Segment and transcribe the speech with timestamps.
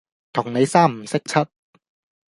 [0.33, 1.45] 同你三唔識七